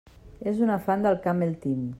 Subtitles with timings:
[0.51, 1.89] Era una fan del Camel Team.